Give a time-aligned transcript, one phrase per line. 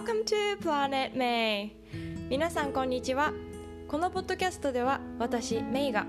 [0.00, 1.72] Welcome to Planet May.
[2.30, 3.34] 皆さんこんにちは。
[3.86, 6.06] このポッドキャストでは私メイが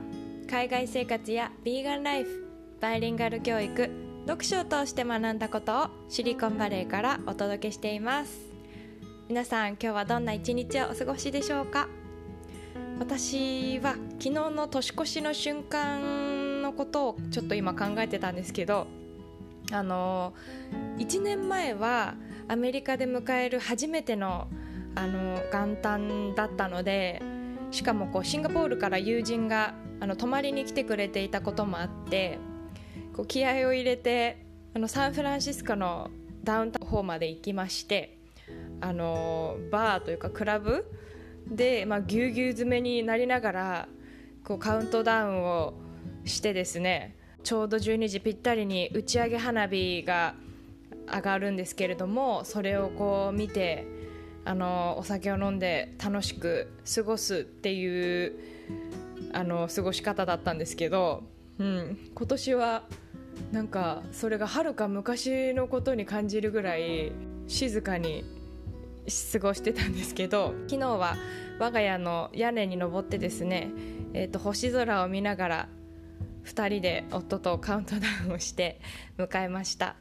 [0.50, 2.48] 海外生活やビーガンライフ
[2.80, 3.90] バイリンガル教育
[4.26, 8.32] 読書を通して学んだことをシリコンバレーからお届けしています。
[9.28, 11.90] 皆さん今日はどんな一日をお過ごしでしょうか？
[12.98, 18.88] 私は昨日の年越しの瞬間のことをちょっと今考えてたんですけど
[19.74, 20.34] あの
[20.98, 22.16] 1年前は
[22.52, 24.50] アメリカで迎える初めての
[24.94, 27.22] あの元旦だったので
[27.72, 32.40] しかもこうシンガポールから友人があの泊まりに来てくれていたこともあって
[33.16, 36.10] こう気合を入れてあのサンフランシスコの
[36.44, 38.18] ダウンタウン方まで行きまして
[38.82, 40.86] あのバーというかクラブ
[41.48, 43.88] で、まあ、ぎゅうぎゅう詰めになりながら
[44.44, 45.74] こうカウントダウンを
[46.26, 50.36] してですねちょうど12時ぴったりに打ち上げ花火が
[51.08, 53.86] 上がるんですけれどもそれをこう見て
[54.44, 58.34] あのお酒を飲んで楽しく過ごすっていう
[59.34, 61.24] あの過ごし方だったんですけど、
[61.60, 62.84] うん、今年は
[63.52, 67.12] なんかそれがはるか昔のことに感じるぐらい
[67.48, 68.24] 静かに
[69.34, 71.16] 過ごしてたんですけど昨日は
[71.60, 73.72] 我が家の屋根に登ってですね、
[74.14, 75.70] えーと、星空を見ながら
[76.46, 78.80] 2人で夫とカウントダウンをして
[79.18, 79.96] 迎えました。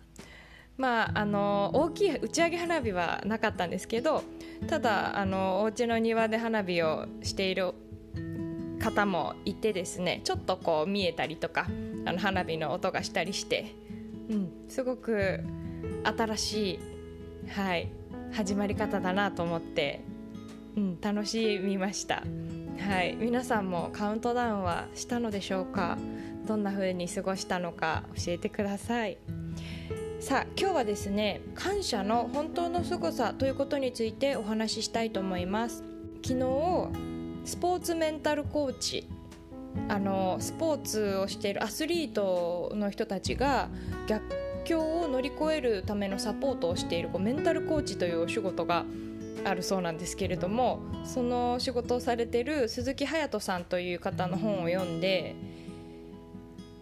[0.81, 4.25] まああの大きい打ち上げ花火はなかったんですけど
[4.67, 7.75] ただあのお家の庭で花火をしている
[8.83, 11.67] 方もいてですねちょっとこう見えたりとか
[12.07, 13.75] あの花火の音がしたりして、
[14.31, 15.41] うん、すごく
[16.03, 16.79] 新しい、
[17.51, 17.91] はい、
[18.33, 20.01] 始まり方だなと思って、
[20.79, 22.23] うん、楽しみました。
[22.79, 25.99] はい、皆さんもカウントダウンはしたのでしょうか？
[26.47, 29.19] どんな風に過ごしたのか教えてください
[30.21, 35.83] さあ今日はですね感謝の本当の凄さということについてお話ししたいと思います。
[36.23, 36.89] 昨日
[37.47, 39.09] スポーツメンタルコーチ
[39.89, 43.71] あのスポーツをしているアスリートの人たちが
[44.07, 44.23] 逆
[44.67, 48.85] 境を乗り越えるためのサポートをしているこうメンタルコーチというお仕事が
[49.47, 55.35] あるそうなんですけれどもその仕事をされてる鈴木隼人さんという方の本を読んで、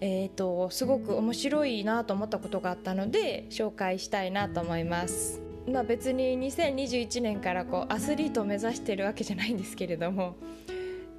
[0.00, 5.41] えーと、すごく面白いなと思ったことがあったので紹介したいなと思います。
[5.70, 10.37] まあ、別に2021年からこうアスリートを目指してるわけじゃないんですけれども、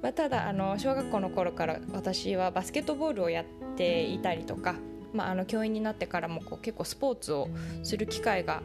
[0.02, 3.44] まあ、ただあの小学校の頃から私はバスケットボールをやっ
[3.76, 4.74] ていたりとか、
[5.12, 7.48] まあ、あの教員になってからもこう結構スポーツを
[7.84, 8.62] する機会が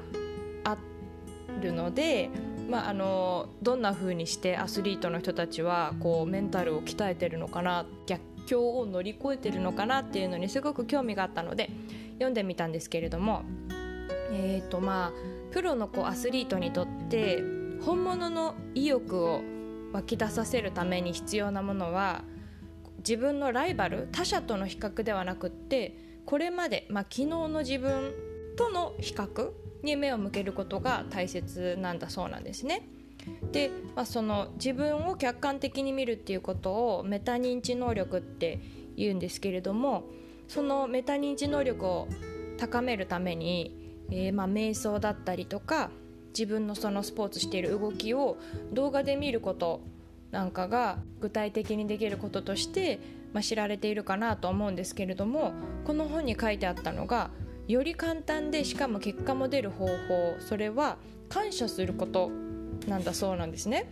[0.64, 0.78] あ
[1.62, 2.30] るので
[2.70, 11.70] まあ、あのどんな風にしてアスリートの人たちはこうメンタルを鍛えてるのかな逆境を乗り越えてるのかなっていうのにすごく興味があったので
[12.14, 13.44] 読んでみたんですけれども、
[14.32, 15.12] えーとまあ、
[15.52, 17.44] プロのこうアスリートにとって
[17.82, 19.42] 本物の意欲を
[19.92, 22.24] 湧き出させるために必要なものは
[22.98, 28.14] 自分のライバル他者との比較ではなくってこれまで、まあ、昨日の自分
[28.58, 29.52] との比較
[29.84, 32.88] に目を向けることが大切なんだそうなんですね。
[33.52, 38.60] で、まあ、その自分を客観的に見るっていうことをメタ認知能力って
[38.96, 40.06] 言うんですけれども
[40.48, 42.08] そのメタ認知能力を
[42.58, 43.76] 高めるために、
[44.12, 45.90] えー、まあ瞑想だったりとか
[46.30, 48.38] 自分のそのスポーツしている動きを
[48.74, 49.82] 動画で見ること
[50.32, 53.00] なんかが具体的にできることとして、
[53.32, 55.54] まあ、知られているかなと思うんですけれども
[55.86, 57.30] この本に書いてあったのが
[57.68, 60.98] より簡単でしかも結果も出る方法それは
[61.30, 62.30] 感謝すること
[62.88, 63.86] なんだそうなんですね。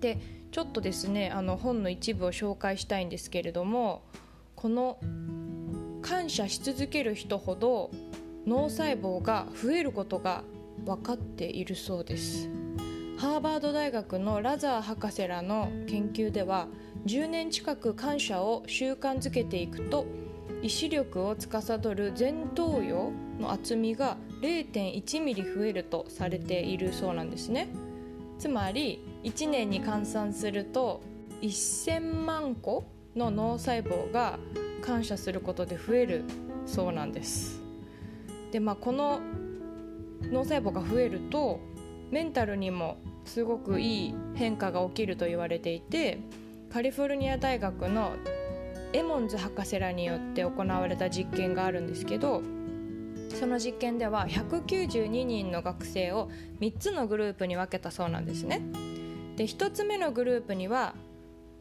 [0.00, 0.18] で
[0.52, 4.02] ちょっとですねあの本の一部を紹介したいんですけれども
[4.54, 4.98] この
[6.02, 7.90] 感謝し続ける人ほど
[8.46, 10.44] 脳細胞が増えることが
[10.84, 12.48] 分かっているそうです
[13.18, 16.68] ハーバード大学のラザー博士らの研究では
[17.06, 20.06] 10年近く感謝を習慣づけていくと
[20.62, 27.68] 意志力を司る前頭葉の厚みが0.1ミリ増えるとされているそうなんですね
[28.38, 31.00] つまり1年に換算すると
[31.42, 32.84] 1000万個
[33.14, 34.38] の脳細胞が
[34.82, 36.24] 感謝することで増える
[36.66, 37.60] そうなんです。
[38.52, 39.20] でまあこの
[40.22, 41.60] 脳細胞が増えると
[42.10, 46.20] メンタルにもすごくいい変化が起きると言われていて
[46.70, 48.12] カリフォルニア大学の
[48.92, 52.42] エモンズ博士らによって行われた実験があるんですけど
[53.36, 56.30] その実験では192人の学生を
[56.60, 58.62] 3つのグループに分けたそうなんですね。
[59.36, 60.94] で1つ目のグループには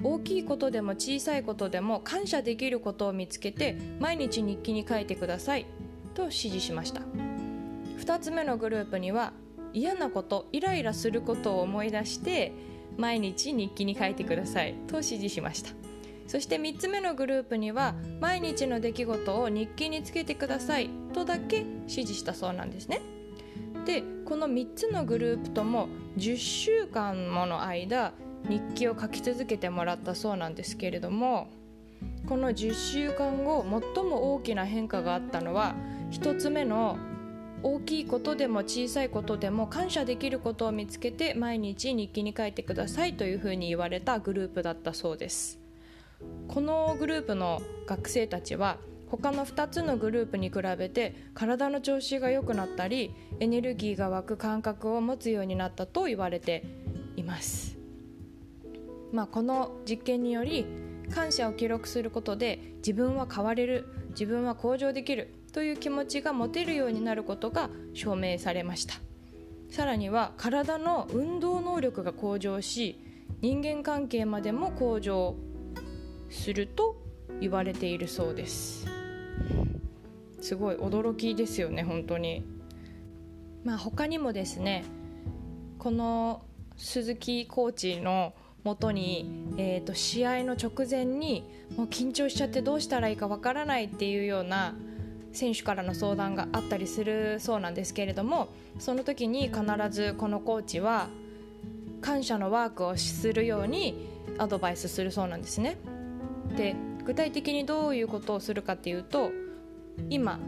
[0.03, 5.65] 大きいことでも小さいことでも感謝できることを見つけて毎日日記に書いてください
[6.13, 7.01] と指示しました
[7.99, 9.33] 2つ目のグループには
[9.73, 12.53] 嫌なことイライラすることを思い出して
[12.97, 15.71] 毎日日記に書いてくださいと指示しました
[16.27, 23.01] そして3つ目のグループには毎日の出来事を日記につけてくださいとだけ指示したそうなんですね。
[23.85, 25.87] でこの3つのグループとも
[26.17, 28.13] 10週間もの間
[28.49, 31.47] 日記を書き続けてもらったそうなんですけれども
[32.27, 33.63] この10週間後
[33.95, 35.75] 最も大きな変化があったのは
[36.11, 36.97] 1つ目の
[37.61, 45.64] 大きいことでも小さいことでも感謝できることを見つけて毎日日記に書いてくださいというふうに言われたグループだったそうです。
[46.47, 48.77] このグループの学生たちは
[49.07, 56.63] 他の2つのグループに比べて体の調子が良くなったりエネルギーが湧く感覚を持つようになったと言われて
[57.15, 57.77] います、
[59.11, 60.65] まあ、この実験により
[61.13, 68.95] 感謝を記録することで自分は変われる自分は向上できるという気持ちが持てるようになることが証明されました。
[69.69, 72.99] さらには体の運動能力が向上し
[73.41, 75.35] 人間関係までも向上
[76.35, 76.95] すると
[77.39, 78.85] 言われているそうです
[80.41, 82.45] すごい驚きですよね本当に
[83.63, 84.85] まあ他にもですね
[85.79, 86.43] この
[86.77, 88.33] 鈴木コーチの
[88.63, 91.43] もとに、えーと、試合の直前に
[91.77, 94.73] もう緊張しちゃってどうしたらいいかわからないっていうような
[95.33, 98.49] 選手からの相談があったりするそうなんですけれども
[98.79, 99.61] その時に必
[99.91, 101.09] ずこのコーチは
[102.01, 104.07] 感謝のワークをするように
[104.39, 105.77] アドバイスするそうなんですね。
[106.55, 106.75] で
[107.05, 109.31] 具体的にどういうことをするかっていうと
[110.09, 110.39] 今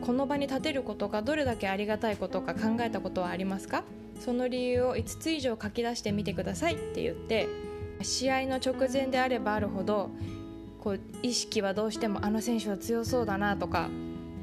[0.00, 3.84] この場に立てることがどれだけありがたいことか考えたことはありますか？
[4.20, 7.48] その理由を5つ以上書き出してみてくださいって言って
[8.02, 10.10] 試合の直前であればあるほど
[10.80, 13.88] こう意識はどうしてもあの選手は強そうだなとか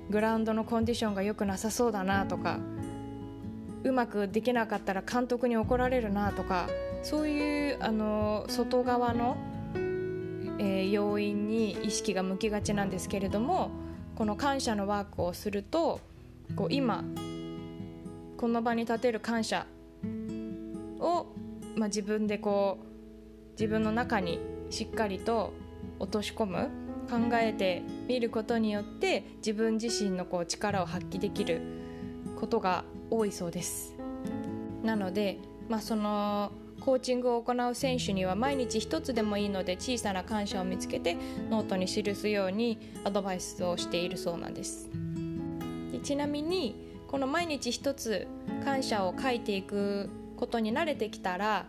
[0.09, 2.59] グラウンドのコンディションが良くなさそうだなとか
[3.83, 6.67] うまくできなかったら監督に怒られるなとか
[7.03, 9.37] そういうあの外側の
[10.59, 13.71] えー、要因に意識が向きがちなんですけれども
[14.15, 16.01] この感謝のワークをすると
[16.55, 17.03] こう今
[18.37, 19.65] この場に立てる感謝
[20.99, 21.27] を、
[21.75, 24.39] まあ、自分でこう自分の中に
[24.69, 25.53] しっかりと
[25.99, 26.69] 落とし込む
[27.09, 31.61] 考えてみることによって自分自身のこう力を発揮できる
[32.39, 33.95] ことが多いそうです。
[34.83, 41.17] なので、まあ、そのコーチングを行う選手には毎日一つでもいいので小さな感謝を見つけて
[41.49, 44.89] ノートに記すようにアドバイスをしているそうなんです。
[45.91, 46.75] でちなみに
[47.07, 48.27] この毎日一つ
[48.63, 51.65] 感謝を書いていくことに慣れてきたら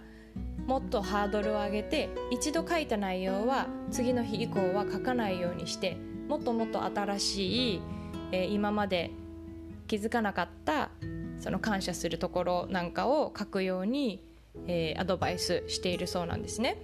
[0.66, 5.96] もっとハードルを上げて一度書いた内容は次の日以降は書かないようにして
[6.28, 7.82] もっともっと新しい、
[8.30, 9.10] えー、今まで
[9.88, 10.90] 気づかなかった
[11.40, 14.22] その感謝するところなんかを書くように
[14.66, 16.80] えー、アドバイスしているそうなんですね。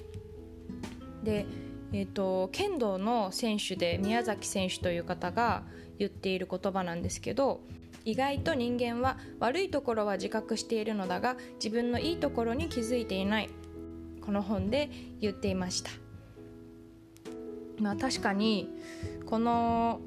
[1.22, 1.46] で、
[1.92, 5.64] えーと、剣道の選手で宮崎選手という方が
[5.98, 7.60] 言っている言葉なんですけど
[8.04, 13.50] 意外と人間は悪いところは自覚しているのだが自分のいいところに気づいていない
[14.20, 14.90] この本で
[15.20, 15.90] 言っていました。
[17.80, 18.70] まあ、確かに
[19.26, 20.00] この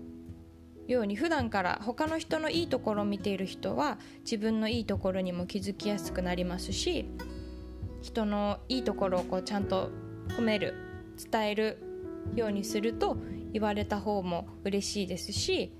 [0.88, 7.06] ように普段から他の人のいいところを見ている人は自分のいいところにも気づきやすくなりますし
[8.02, 9.92] 人のいいところをこうちゃんと
[10.38, 10.74] 褒める
[11.32, 11.78] 伝える
[12.36, 13.18] ようにすると
[13.52, 15.72] 言われた方も嬉しいですし、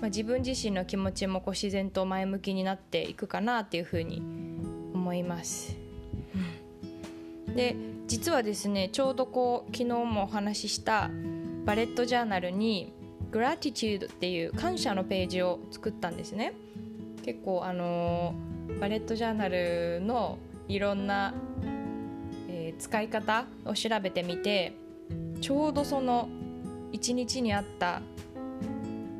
[0.00, 4.22] まあ、自分自身の気持ちもこう自然と前向きになっていくかなっていうふうに
[4.94, 5.76] 思います。
[7.54, 11.10] で実はですねちょうどこう昨日もお話しした
[11.64, 12.92] バレットジャーナルに
[13.32, 16.54] 「Gratitude」っていう感謝のページを作ったんですね。
[17.28, 18.34] 結構あの、
[18.80, 21.34] バレットジャーナルのいろんな、
[22.48, 24.74] えー、使い方を調べてみて
[25.40, 26.28] ちょうどその
[26.92, 28.02] 一日にあった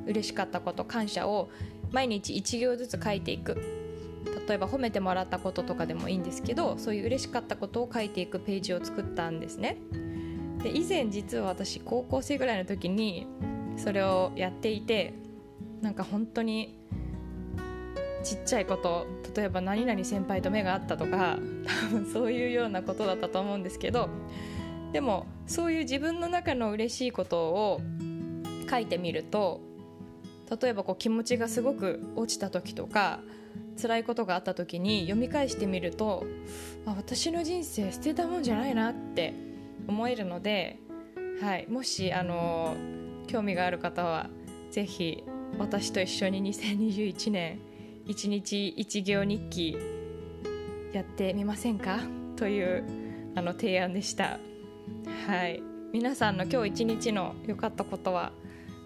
[0.07, 1.51] 嬉しかったこと感謝を
[1.93, 3.79] 毎日1行ずつ書いていく。
[4.49, 9.77] 例えば褒めてもらったこととかでもいいんですけどそういう嬉しかったことを書いていくページを作ったんですね。
[10.63, 13.27] で以前実は私高校生ぐらいの時に
[13.77, 15.15] それをやっていて
[15.81, 16.79] なんか本当に
[18.23, 24.09] ちっちゃいこと例えば何々先輩と目が合ったとか多分そういうようなことだったと思うんですけど
[24.93, 27.81] でもそういう自分の中の嬉しいことを
[28.69, 29.61] 書いてみると
[30.61, 33.21] 例えばこう気持ちがすごく落ちた時とか
[33.81, 36.25] 辛いことがあった時に読み返してみると
[36.87, 39.35] あ私の人生捨てたもんじゃないなって
[39.87, 40.79] 思えるので、
[41.41, 42.75] はい、もしあの
[43.27, 44.29] 興味がある方は
[44.71, 45.23] ぜひ
[45.59, 47.61] 私と一緒に2021年
[48.09, 49.77] 1日1行日記
[50.93, 52.01] やってみませんか？
[52.37, 52.85] という
[53.37, 54.39] あの提案でした。
[55.27, 55.63] はい。
[55.93, 58.33] 皆さんの今日一日の良かったことは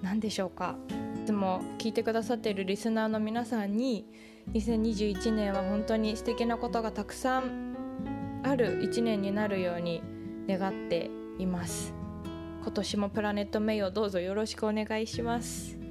[0.03, 0.77] 何でしょうか？
[1.23, 4.07] いつも聞いてくださっているリスナーの皆さんに
[4.53, 10.03] 2021年は本当に素敵なことがたくさんある1年になるように
[10.49, 11.95] 願っています。
[12.63, 15.82] 今年もプラネットメイをどうぞよろしくお願いします。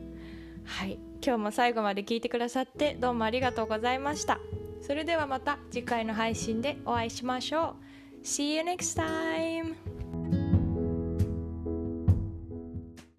[0.63, 1.00] はい。
[1.24, 4.39] 今日も最後まで聞いてくださってどうもありがとうございました。
[4.82, 7.75] それではまた次回の配信でお会いしましょ
[8.22, 8.25] う。
[8.25, 9.70] See you next time!